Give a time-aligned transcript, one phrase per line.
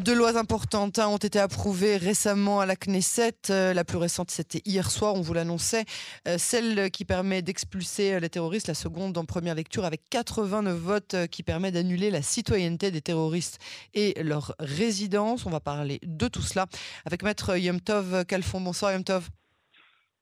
[0.00, 3.36] Deux lois importantes hein, ont été approuvées récemment à la Knesset.
[3.50, 5.84] Euh, la plus récente, c'était hier soir, on vous l'annonçait.
[6.26, 10.76] Euh, celle qui permet d'expulser euh, les terroristes, la seconde en première lecture, avec 89
[10.76, 13.60] votes, qui permet d'annuler la citoyenneté des terroristes
[13.94, 15.46] et leur résidence.
[15.46, 16.66] On va parler de tout cela
[17.04, 18.60] avec Maître Yomtov Kalfon.
[18.60, 19.28] Bonsoir Yomtov.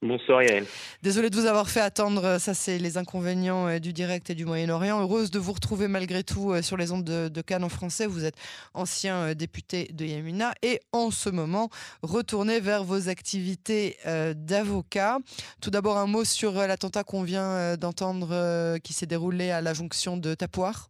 [0.03, 0.65] Bonsoir Yael.
[1.05, 4.45] Désolée de vous avoir fait attendre, ça c'est les inconvénients euh, du direct et du
[4.45, 5.01] Moyen-Orient.
[5.01, 8.09] Heureuse de vous retrouver malgré tout euh, sur les ondes de, Cannes en français.
[8.09, 8.35] Vous êtes
[8.75, 11.69] ancien euh, député de Yamina et en ce moment
[12.03, 13.97] retournez vers vos activités
[14.35, 15.19] d'avocat.
[15.63, 20.17] Tout d'abord un mot sur l'attentat qu'on vient d'entendre qui s'est déroulé à la jonction
[20.17, 20.89] de Tapouar.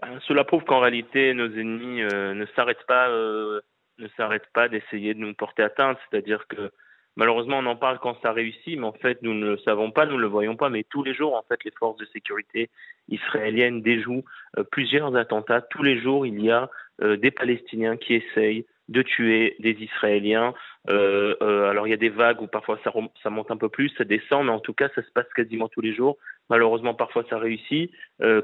[0.00, 5.18] Ben, cela prouve qu'en réalité nos ennemis ne s'arrêtent pas, ne s'arrêtent pas d'essayer de
[5.18, 5.98] nous porter atteinte.
[6.10, 6.70] C'est-à-dire que
[7.16, 10.06] Malheureusement, on en parle quand ça réussit, mais en fait, nous ne le savons pas,
[10.06, 10.70] nous ne le voyons pas.
[10.70, 12.70] Mais tous les jours, en fait, les forces de sécurité
[13.08, 14.24] israéliennes déjouent
[14.58, 15.60] euh, plusieurs attentats.
[15.60, 16.70] Tous les jours, il y a
[17.02, 20.54] euh, des Palestiniens qui essayent de tuer des Israéliens.
[20.88, 21.34] Euh,
[21.68, 24.46] alors, il y a des vagues où parfois ça, monte un peu plus, ça descend,
[24.46, 26.16] mais en tout cas, ça se passe quasiment tous les jours.
[26.48, 27.92] Malheureusement, parfois ça réussit,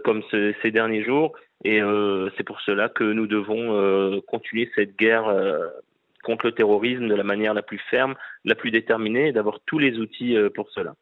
[0.05, 1.33] comme ces derniers jours.
[1.65, 1.81] Et
[2.37, 5.27] c'est pour cela que nous devons continuer cette guerre
[6.27, 9.79] contre le terrorisme de la manière la plus ferme, la plus déterminée, et d'avoir tous
[9.79, 10.95] les outils euh, pour cela.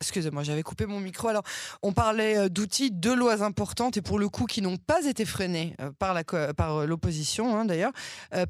[0.00, 1.28] Excusez-moi, j'avais coupé mon micro.
[1.28, 1.44] Alors,
[1.82, 5.24] on parlait euh, d'outils, de lois importantes et pour le coup qui n'ont pas été
[5.24, 7.92] freinées euh, par, la, par l'opposition hein, d'ailleurs.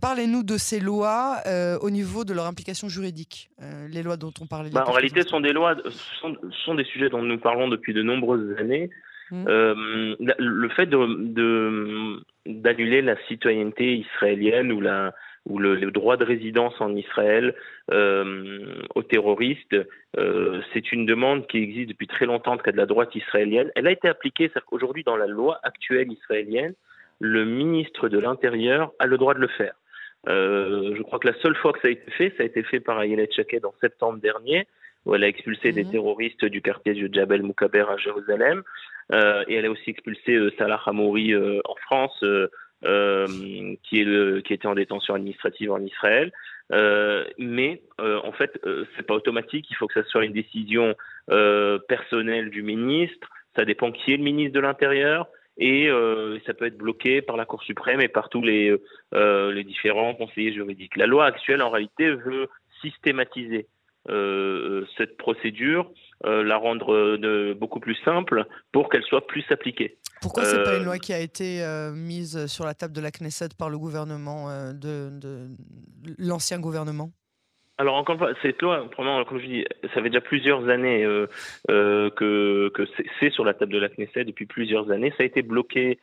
[0.01, 1.37] Parlez-nous de ces lois
[1.83, 3.51] au niveau de leur implication juridique,
[3.91, 4.71] les lois dont on parlait.
[4.71, 5.77] Bah, en réalité, ce sont des lois,
[6.21, 8.91] sont, sont, des sujets dont nous parlons depuis de nombreuses années.
[9.33, 9.45] Mmh.
[10.39, 15.13] le fait de, d'annuler la citoyenneté israélienne ou la,
[15.47, 17.55] ou le, droit de résidence en Israël
[17.93, 19.77] euh, aux terroristes,
[20.19, 23.71] euh, c'est une demande qui existe depuis très longtemps en cas de la droite israélienne.
[23.77, 26.75] Elle a été appliquée, c'est-à-dire qu'aujourd'hui, dans la loi actuelle israélienne,
[27.21, 29.75] le ministre de l'Intérieur a le droit de le faire.
[30.29, 32.65] Euh, je crois que la seule fois que ça a été fait, ça a été
[32.65, 34.67] fait par Ayelet Shaked en septembre dernier,
[35.05, 35.93] où elle a expulsé des mhm.
[35.93, 38.65] terroristes du quartier de Jabel Moukaber à Jérusalem,
[39.13, 42.25] et elle a aussi expulsé Salah Hamouri en France
[42.83, 46.33] le, qui était en détention administrative en Israël.
[46.73, 48.61] Euh, mais euh, en fait,
[48.97, 49.67] c'est pas automatique.
[49.71, 50.95] Il faut que ça soit une décision
[51.89, 53.29] personnelle du ministre.
[53.57, 55.29] Ça dépend qui est le ministre de l'Intérieur
[55.59, 55.89] et
[56.45, 58.79] ça peut être bloqué par la Cour suprême et par tous les
[59.65, 60.97] différents conseillers juridiques.
[60.97, 62.49] La loi actuelle, en réalité, veut
[62.83, 63.67] systématiser
[64.09, 65.91] cette procédure,
[66.25, 67.17] la rendre
[67.55, 69.99] beaucoup plus simple pour qu'elle soit plus appliquée.
[70.21, 73.01] Pourquoi c'est pas une loi euh, qui a été euh, mise sur la table de
[73.01, 75.49] la Knesset par le gouvernement euh, de,
[76.19, 77.11] l'ancien gouvernement?
[77.79, 79.65] Alors encore une fois, cette loi, comme je dis,
[79.95, 81.05] ça fait déjà plusieurs années
[81.69, 82.89] que, que
[83.21, 85.13] c'est sur la table de la Knesset depuis plusieurs années.
[85.19, 85.99] Ça a été bloqué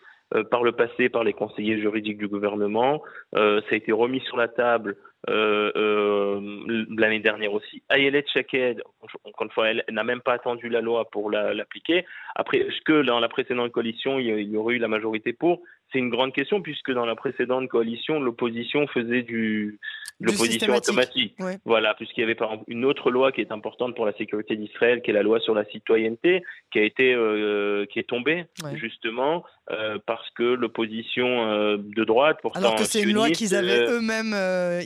[0.52, 3.02] par le passé par les conseillers juridiques du gouvernement.
[3.34, 3.40] ça
[3.72, 7.82] a été remis sur la table euh, euh, l'année dernière aussi.
[7.90, 8.82] Ayelet Shaked,
[9.24, 12.06] encore une fois, elle n'a même pas attendu la loi pour l'appliquer.
[12.36, 15.62] Après, est-ce que dans la précédente coalition, il y aurait eu la majorité pour?
[15.92, 19.80] C'est une grande question, puisque dans la précédente coalition, l'opposition faisait du,
[20.20, 21.36] l'opposition automatique.
[21.66, 24.56] Voilà, puisqu'il y avait par exemple une autre loi qui est importante pour la sécurité
[24.56, 28.46] d'Israël, qui est la loi sur la citoyenneté, qui a été euh, qui est tombée
[28.76, 33.56] justement euh, parce que l'opposition euh, de droite, pourtant alors que c'est une loi qu'ils
[33.56, 34.36] avaient eux-mêmes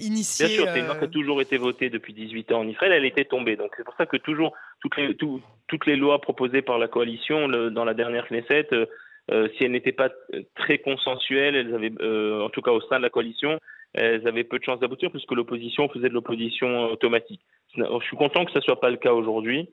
[0.02, 0.27] initiée.
[0.40, 2.92] Bien sûr, c'est une loi qui a toujours été votée depuis 18 ans en Israël,
[2.92, 3.56] elle était tombée.
[3.56, 7.48] Donc c'est pour ça que toujours toutes les toutes les lois proposées par la coalition
[7.48, 8.68] dans la dernière Knesset
[9.30, 10.10] si elles n'étaient pas
[10.56, 11.92] très consensuelles, elles avaient,
[12.42, 13.60] en tout cas au sein de la coalition,
[13.94, 17.42] elles avaient peu de chances d'aboutir puisque l'opposition faisait de l'opposition automatique.
[17.76, 19.70] Je suis content que ce ne soit pas le cas aujourd'hui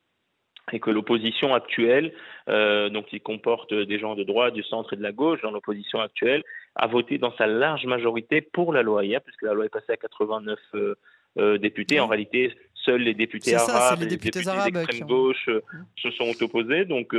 [0.73, 2.13] et que l'opposition actuelle,
[2.49, 5.51] euh, donc qui comporte des gens de droite, du centre et de la gauche, dans
[5.51, 6.43] l'opposition actuelle,
[6.75, 9.93] a voté dans sa large majorité pour la loi IA, puisque la loi est passée
[9.93, 10.95] à 89 euh,
[11.39, 12.01] euh, députés.
[12.01, 15.49] En réalité, seuls les députés arabes, les députés, d'extrême gauche
[15.97, 16.85] se sont opposés.
[16.85, 17.15] Donc,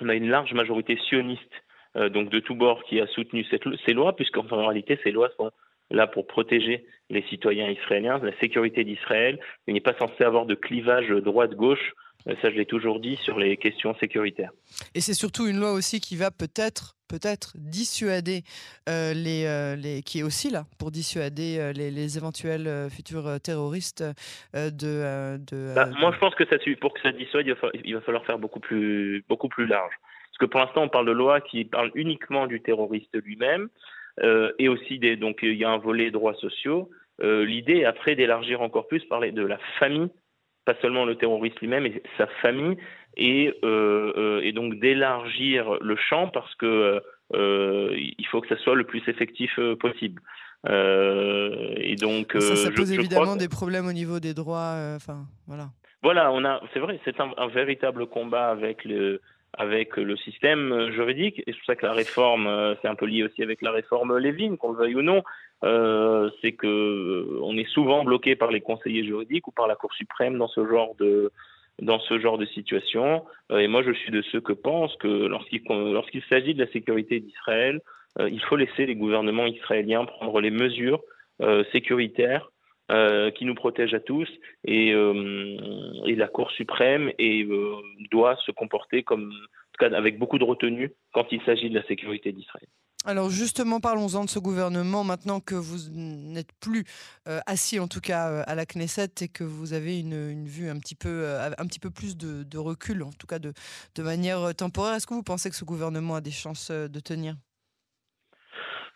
[0.00, 1.52] on a une large majorité sioniste,
[1.94, 5.50] donc de tous bords, qui a soutenu cette, ces lois, puisqu'en réalité, ces lois sont
[5.90, 9.38] là pour protéger les citoyens israéliens, la sécurité d'Israël.
[9.66, 11.92] Il n'est pas censé avoir de clivage droite-gauche.
[12.28, 14.50] Euh, ça, je l'ai toujours dit sur les questions sécuritaires.
[14.94, 18.44] Et c'est surtout une loi aussi qui va peut-être peut-être dissuader
[18.88, 24.04] euh, les, euh, les, qui est aussi là pour dissuader les, éventuels futurs terroristes
[24.54, 25.38] de.
[25.38, 27.94] de bah, moi, je pense que ça, pour que ça dissuade, il va, falloir, il
[27.94, 29.92] va falloir faire beaucoup plus, beaucoup plus large.
[30.30, 33.68] Parce que pour l'instant, on parle de loi qui parle uniquement du terroriste lui-même.
[34.58, 36.90] Et aussi des, donc il y a un volet droits sociaux.
[37.20, 40.10] L'idée après d'élargir encore plus, parler de la famille,
[40.64, 42.76] pas seulement le terroriste lui-même, mais sa famille,
[43.16, 47.00] et, euh, et donc d'élargir le champ parce que
[47.32, 50.20] il faut que ça soit le plus effectif possible.
[50.66, 54.74] et donc, ça, pose évidemment des problèmes au niveau des droits.
[54.96, 55.68] Enfin, voilà.
[56.02, 59.20] Voilà, on a, c'est vrai, c'est un, véritable combat avec le,
[59.52, 61.40] avec le système juridique.
[61.40, 64.16] Et c'est pour ça que la réforme, c'est un peu lié aussi avec la réforme
[64.18, 65.22] Lévin, qu'on le veuille ou non.
[65.62, 69.76] Euh, c'est que euh, on est souvent bloqué par les conseillers juridiques ou par la
[69.76, 71.30] Cour suprême dans ce genre de
[71.82, 73.24] dans ce genre de situation.
[73.50, 77.20] Euh, et moi, je suis de ceux que pensent que lorsqu'il s'agit de la sécurité
[77.20, 77.80] d'Israël,
[78.18, 81.00] il faut laisser les gouvernements israéliens prendre les mesures
[81.72, 82.50] sécuritaires
[83.36, 84.28] qui nous protègent à tous
[84.64, 87.46] et, et la Cour suprême et,
[88.10, 91.76] doit se comporter comme, en tout cas, avec beaucoup de retenue quand il s'agit de
[91.76, 92.66] la sécurité d'Israël.
[93.06, 96.84] Alors justement, parlons-en de ce gouvernement maintenant que vous n'êtes plus
[97.28, 100.68] euh, assis en tout cas euh, à la Knesset et que vous avez une, vue
[100.68, 103.52] un petit peu, euh, un petit peu plus de, recul, en tout cas de,
[104.02, 104.96] manière temporaire.
[104.96, 107.36] Est-ce que vous pensez que ce gouvernement a des chances de tenir?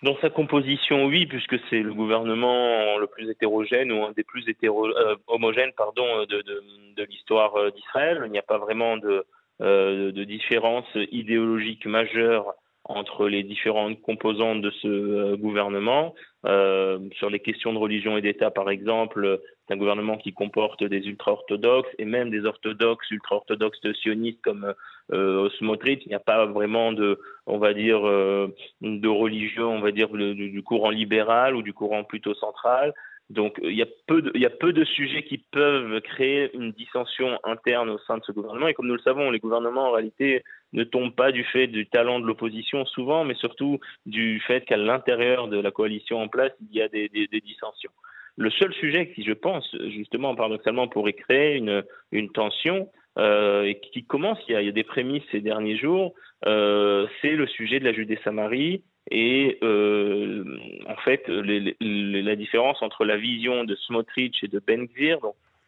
[0.03, 4.47] Dans sa composition, oui, puisque c'est le gouvernement le plus hétérogène ou un des plus
[4.47, 4.87] hétéro,
[5.29, 8.23] homogènes pardon, de, l'histoire d'Israël.
[8.27, 9.25] Il n'y a pas vraiment de,
[9.61, 16.15] de différence idéologique majeure entre les différentes composantes de ce euh, gouvernement.
[16.45, 20.85] Euh, sur les questions de religion et d'État, par exemple, c'est un gouvernement qui comporte
[20.85, 24.75] des ultra-orthodoxes et même des orthodoxes, ultra-orthodoxes sionistes comme
[25.13, 29.91] euh, Il n'y a pas vraiment de, on va dire, euh, de religion, on va
[29.91, 32.93] dire, du courant libéral ou du courant plutôt central.
[33.31, 38.19] Donc il y a peu de sujets qui peuvent créer une dissension interne au sein
[38.19, 38.69] de ce gouvernement.
[38.69, 40.43] Et comme nous le savons, les gouvernements en réalité
[40.75, 44.77] ne tombent pas du fait du talent de l'opposition souvent, mais surtout du fait qu'à
[44.77, 47.93] l'intérieur de la coalition en place, il y a des, dissensions.
[48.37, 54.05] Le seul sujet qui, je pense, justement, paradoxalement, pourrait créer une, tension, euh, et qui
[54.05, 56.15] commence, il y, a, des prémices ces derniers jours,
[56.47, 63.17] euh, c'est le sujet de la Judée-Samarie et euh, en fait la différence entre la
[63.17, 65.19] vision de Smotrich et de Ben Gvir,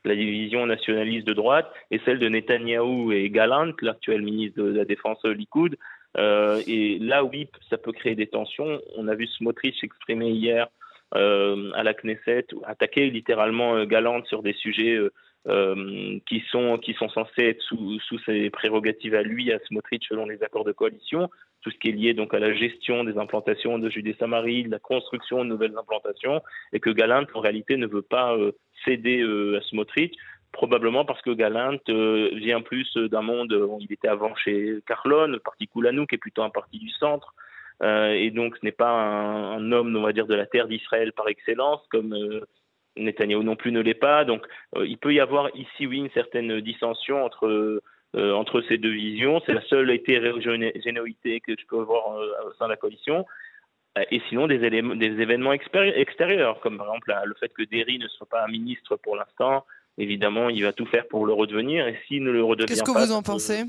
[0.07, 4.85] la division nationaliste de droite, et celle de Netanyahou et Galant, l'actuel ministre de la
[4.85, 5.77] Défense Likoud.
[6.17, 8.81] Euh, et là, oui, ça peut créer des tensions.
[8.97, 10.69] On a vu Smotrich s'exprimer hier
[11.15, 14.99] euh, à la Knesset, attaquer littéralement Galant sur des sujets
[15.49, 20.07] euh, qui, sont, qui sont censés être sous, sous ses prérogatives à lui, à Smotrich,
[20.09, 21.29] selon les accords de coalition,
[21.61, 25.45] tout ce qui est lié donc à la gestion des implantations de Judée-Samarie, la construction
[25.45, 26.41] de nouvelles implantations,
[26.73, 28.37] et que Galant, en réalité, ne veut pas
[28.87, 30.15] euh, céder euh, à Smotrich,
[30.53, 35.67] probablement parce que Galant vient plus d'un monde, il était avant chez Carlon, le parti
[35.67, 37.35] Koulanou, qui est plutôt un parti du centre,
[37.83, 41.29] et donc ce n'est pas un, homme, on va dire, de la terre d'Israël par
[41.29, 42.15] excellence, comme
[42.97, 44.25] Netanyahu non plus ne l'est pas.
[44.25, 44.47] Donc
[44.77, 47.83] euh, il peut y avoir ici, oui, une certaine dissension entre,
[48.17, 49.41] euh, entre ces deux visions.
[49.47, 53.27] C'est la seule hétérogénéité que je peux voir euh, au sein de la coalition.
[54.11, 58.09] Et sinon, des, éléments, des événements extérieurs, comme par exemple le fait que Derry ne
[58.09, 59.65] soit pas un ministre pour l'instant.
[59.99, 61.87] Évidemment, il va tout faire pour le redevenir.
[61.89, 62.75] Et s'il ne le redevient pas.
[62.75, 63.65] Qu'est-ce que vous en pensez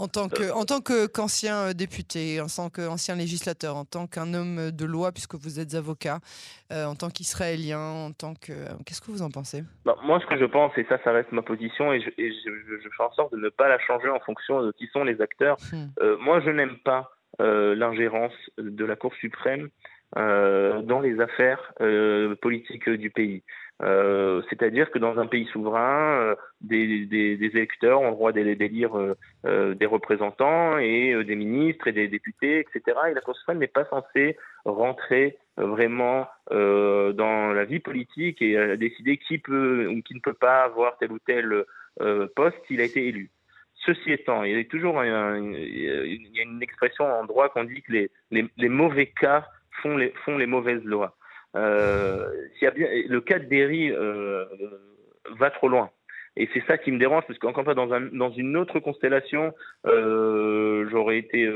[0.00, 4.32] en tant que, en tant qu'ancien euh, député, en tant qu'ancien législateur, en tant qu'un
[4.32, 6.20] homme de loi, puisque vous êtes avocat,
[6.72, 9.62] euh, en tant qu'Israélien, en tant que, euh, qu'est-ce que vous en pensez?
[9.84, 13.02] Bah, Moi, ce que je pense, et ça, ça reste ma position, et, je, fais
[13.02, 15.58] en sorte de ne pas la changer en fonction de qui sont les acteurs.
[15.70, 15.88] Hmm.
[16.20, 19.68] moi, je n'aime pas l'ingérence de la Cour suprême
[20.14, 21.72] dans les affaires
[22.40, 23.42] politiques du pays.
[23.82, 28.90] Euh, c'est-à-dire que dans un pays souverain, euh, des, électeurs ont le droit d'élire
[29.46, 32.98] euh, des représentants et des ministres et des députés, etc.
[33.10, 39.18] Et la Cour suprême n'est pas censée rentrer vraiment dans la vie politique et décider
[39.18, 41.64] qui peut ou qui ne peut pas avoir tel ou tel
[42.34, 43.30] poste s'il a été élu.
[43.86, 49.06] Ceci étant, il y a toujours une expression en droit qu'on dit que les, mauvais
[49.06, 49.46] cas
[49.82, 51.16] font les, mauvaises lois.
[51.56, 52.28] Euh,
[52.60, 54.44] le cas de Derry euh,
[55.38, 55.90] va trop loin.
[56.36, 59.52] Et c'est ça qui me dérange, parce qu'encore pas dans, un, dans une autre constellation,
[59.86, 61.50] euh, j'aurais été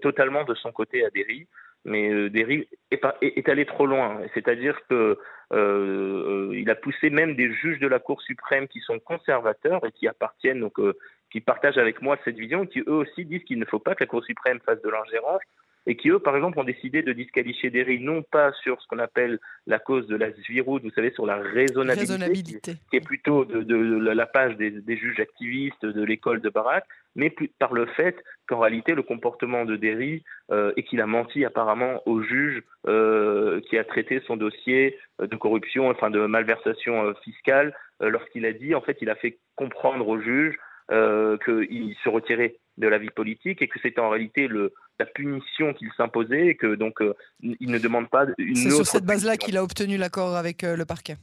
[0.00, 1.46] totalement de son côté à Derry,
[1.84, 4.20] mais Derry est, allé trop loin.
[4.34, 5.18] C'est-à-dire que
[5.52, 9.92] euh, il a poussé même des juges de la Cour suprême qui sont conservateurs et
[9.92, 10.78] qui appartiennent, donc
[11.36, 14.02] qui partagent avec moi cette vision, qui eux aussi disent qu'il ne faut pas que
[14.04, 15.42] la Cour suprême fasse de l'ingérence,
[15.86, 18.98] et qui, eux, par exemple, ont décidé de disqualifier Derry, non pas sur ce qu'on
[18.98, 23.98] appelle la cause de la zviroute, vous savez, sur la raisonnabilité, Qui, est plutôt de,
[24.14, 28.16] la page des, juges activistes de l'école de Barak, mais par le fait
[28.48, 33.60] qu'en réalité, le comportement de Derry, euh, et qu'il a menti apparemment au juge euh,
[33.68, 38.74] qui a traité son dossier de corruption, enfin de malversation euh, fiscale, lorsqu'il a dit,
[38.74, 40.56] en fait, il a fait comprendre au juge
[40.88, 45.74] qu'il se retirait de la vie politique et que c'était en réalité le, la punition
[45.74, 47.00] qu'il s'imposait et que donc
[47.42, 50.84] il ne demande pas une C'est sur cette base-là qu'il a obtenu l'accord avec le
[50.84, 51.16] parquet.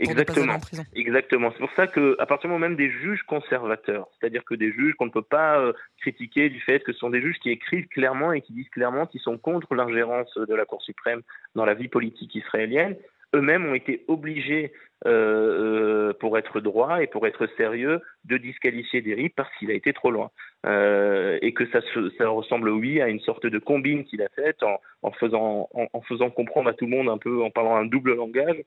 [0.00, 0.58] Exactement.
[0.94, 1.50] Exactement.
[1.52, 4.72] C'est pour ça que, à partir du moment même des juges conservateurs, c'est-à-dire que des
[4.72, 7.50] juges qu'on ne peut pas euh, critiquer du fait que ce sont des juges qui
[7.50, 11.20] écrivent clairement et qui disent clairement qu'ils sont contre l'ingérence de la Cour suprême
[11.54, 12.96] dans la vie politique israélienne,
[13.34, 14.72] eux-mêmes ont été obligés,
[15.06, 19.74] euh, euh, pour être droits et pour être sérieux, de disqualifier Derry parce qu'il a
[19.74, 20.30] été trop loin.
[20.64, 21.80] et que ça,
[22.18, 24.62] ça, ressemble, oui, à une sorte de combine qu'il a faite
[25.02, 28.14] en, faisant, en, faisant comprendre à tout le monde un peu, en parlant un double
[28.14, 28.62] langage,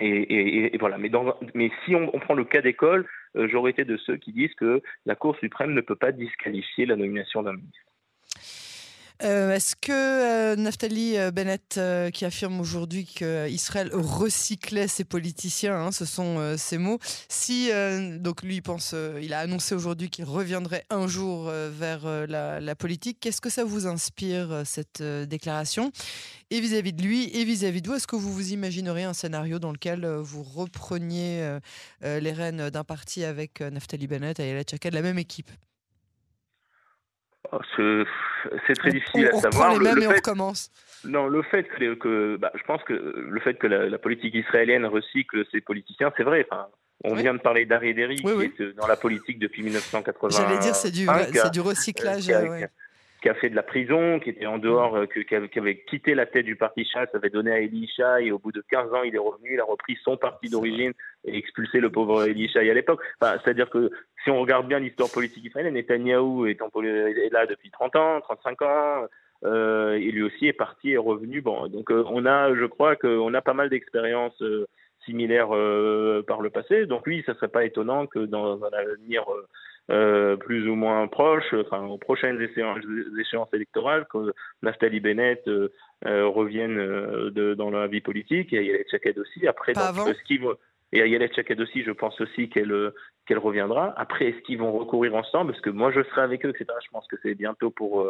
[0.00, 0.98] et, voilà.
[0.98, 4.32] Mais, dans, mais si on, prend le cas d'école, euh, j'aurais été de ceux qui
[4.32, 7.91] disent que la Cour suprême ne peut pas disqualifier la nomination d'un ministre.
[9.24, 11.78] Euh, est-ce que euh, Naftali euh, Bennett,
[12.12, 16.98] qui affirme aujourd'hui qu'Israël recyclait ses politiciens, hein, ce sont ses mots,
[17.28, 17.70] si
[18.18, 23.40] donc lui pense, il a annoncé aujourd'hui qu'il reviendrait un jour vers la, politique, qu'est-ce
[23.40, 25.92] que ça vous inspire cette déclaration?
[26.50, 29.58] Et vis-à-vis de lui et vis-à-vis de vous, est-ce que vous vous imagineriez un scénario
[29.58, 31.58] dans lequel vous repreniez
[32.02, 35.50] les rênes d'un parti avec Naftali Bennett et Ayala Chaka de la même équipe?
[37.76, 39.76] C'est très difficile à savoir.
[39.76, 40.70] le, fait, on recommence.
[41.04, 45.44] Non, le fait que, bah, je pense que le fait que la, politique israélienne recycle
[45.50, 46.46] ses politiciens, c'est vrai.
[46.50, 46.66] Enfin,
[47.04, 48.26] on vient de parler d'Ari Deri, qui
[48.62, 50.38] est dans la politique depuis 1980.
[50.38, 51.06] J'allais dire, c'est du,
[51.52, 52.68] du recyclage qui a
[53.34, 56.56] fait de la prison, qui était en dehors, euh, qui, avait, quitté la tête du
[56.56, 59.54] parti Chasse, avait donné à Elisha, et au bout de 15 ans, il est revenu,
[59.54, 60.92] il a repris son parti d'origine
[61.24, 63.00] et expulsé le pauvre Elisha à l'époque.
[63.20, 63.90] Enfin, C'est-à-dire que
[64.24, 68.62] si on regarde bien l'histoire politique israélienne, Netanyahou est, est là depuis 30 ans, 35
[68.62, 69.06] ans,
[69.44, 71.40] euh, et lui aussi est parti et revenu.
[71.40, 74.42] Bon, donc euh, on a, je crois qu'on a pas mal d'expériences
[75.04, 75.48] similaires
[76.26, 76.86] par le passé.
[76.86, 79.24] Donc oui, ça serait pas étonnant que dans un avenir
[79.90, 82.78] euh, plus ou moins proches, enfin aux prochaines échéances,
[83.20, 85.68] échéances électorales, que Naftali Bennett euh,
[86.06, 89.46] euh, revienne de, dans la vie politique, et Ayelet Chaked aussi.
[89.48, 90.38] Après, ce qui
[90.92, 92.92] et Ayelet Chaked aussi, je pense aussi qu'elle
[93.26, 93.92] qu'elle reviendra.
[93.96, 95.52] Après, est-ce qu'ils vont recourir ensemble?
[95.52, 96.66] Parce que moi, je serai avec eux, etc.
[96.84, 98.06] Je pense que c'est bientôt pour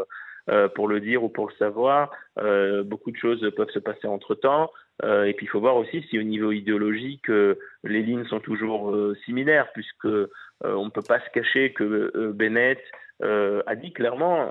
[0.74, 2.10] pour le dire ou pour le savoir.
[2.84, 4.70] beaucoup de choses peuvent se passer entre temps.
[5.02, 8.94] et puis, il faut voir aussi si au niveau idéologique, les lignes sont toujours
[9.24, 10.08] similaires, puisque
[10.64, 12.80] euh, on ne peut pas se cacher que euh, Bennett
[13.22, 14.48] euh, a dit clairement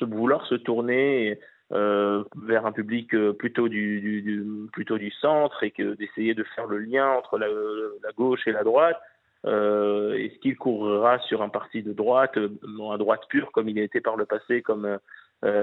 [0.00, 1.38] vouloir se tourner
[1.70, 7.10] vers un public plutôt du, plutôt du centre et que d'essayer de faire le lien
[7.10, 7.48] entre la,
[8.16, 8.96] gauche et la droite.
[9.44, 13.82] Est-ce qu'il courra sur un parti de droite, non à droite pure comme il a
[13.82, 14.98] été par le passé, comme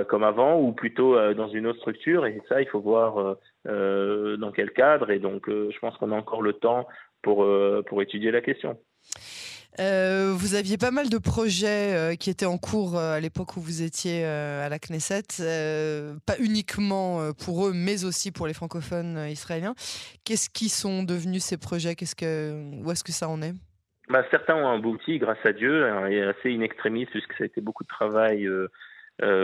[0.08, 2.26] comme avant, ou plutôt dans une autre structure?
[2.26, 5.12] Et ça, il faut voir dans quel cadre.
[5.12, 6.88] Et donc, je pense qu'on a encore le temps
[7.22, 7.46] pour
[7.86, 8.78] pour étudier la question.
[9.80, 13.58] Euh, vous aviez pas mal de projets euh, qui étaient en cours euh, à l'époque
[13.58, 15.24] où vous étiez à la Knesset,
[16.26, 19.76] pas uniquement pour eux, mais aussi pour les francophones israéliens.
[20.24, 21.96] Qu'est-ce qui sont devenus ces projets?
[21.96, 22.54] Qu'est-ce que,
[22.84, 23.54] Où est-ce que ça en est?
[24.10, 27.48] Bah, Certains ont abouti, grâce à Dieu, hein, et assez in extremis, puisque ça a
[27.48, 28.50] été beaucoup de travail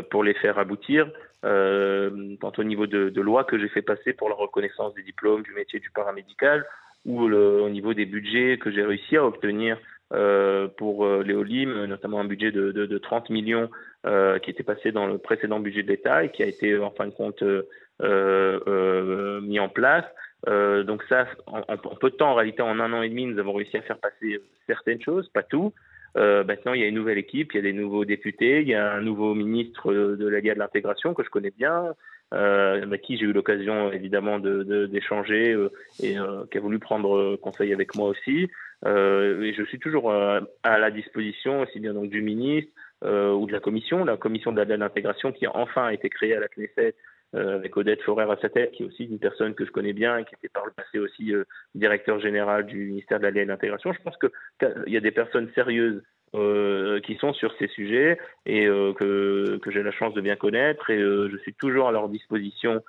[0.09, 1.09] pour les faire aboutir.
[1.41, 5.43] tant au niveau de, de lois que j'ai fait passer pour la reconnaissance des diplômes
[5.43, 6.65] du métier du paramédical,
[7.05, 9.77] ou au niveau des budgets que j'ai réussi à obtenir
[10.13, 13.69] euh, pour euh, les Olim, notamment un budget de, de, de 30 millions
[14.05, 16.91] euh, qui était passé dans le précédent budget de l'État et qui a été en
[16.91, 17.63] fin de compte euh,
[18.01, 20.05] euh, mis en place.
[20.47, 23.39] Donc ça, en, en, peu de temps, en réalité, en un an et demi, nous
[23.39, 25.73] avons réussi à faire passer certaines choses, pas tout.
[26.17, 28.67] Euh, maintenant, il y a une nouvelle équipe, il y a des nouveaux députés, il
[28.67, 31.93] y a un nouveau ministre de la de l'intégration que je connais bien,
[32.33, 35.69] euh, avec qui j'ai eu l'occasion évidemment d'échanger de, euh,
[36.01, 38.49] et euh, qui a voulu prendre conseil avec moi aussi.
[38.85, 42.71] Euh, et je suis toujours à la disposition aussi bien donc du ministre
[43.03, 46.47] ou de la commission, la commission de l'intégration qui a enfin été créée à la
[46.47, 46.93] Knesset
[47.33, 50.17] avec Odette Forer à sa tête, qui est aussi une personne que je connais bien
[50.17, 51.33] et qui était par le passé aussi
[51.75, 53.93] directeur général du ministère de la et de l'intégration.
[53.93, 56.01] Je pense qu'il y a des personnes sérieuses
[56.33, 60.37] euh, qui sont sur ces sujets et euh, que, que j'ai la chance de bien
[60.37, 62.81] connaître et euh, je suis toujours à leur disposition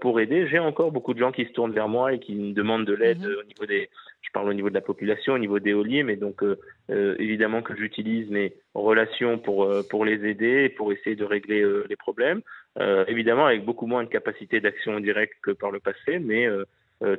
[0.00, 0.48] pour aider.
[0.48, 2.94] J'ai encore beaucoup de gens qui se tournent vers moi et qui me demandent de
[2.94, 3.36] l'aide mhm.
[3.38, 3.90] au niveau des,
[4.22, 6.42] je parle au niveau de la population, au niveau des hauliers, mais donc
[6.88, 11.96] évidemment que j'utilise mes relations pour pour les aider et pour essayer de régler les
[11.96, 12.40] problèmes.
[13.08, 16.46] Évidemment avec beaucoup moins de capacité d'action directe que par le passé, mais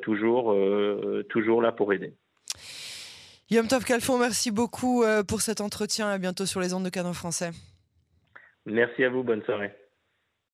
[0.01, 0.55] toujours
[1.29, 2.13] toujours là pour aider.
[3.49, 6.09] Yom Tov Calfon, merci beaucoup euh, pour cet entretien.
[6.09, 7.51] À bientôt sur les ondes de Canon français.
[8.65, 9.23] Merci à vous.
[9.23, 9.71] Bonne soirée.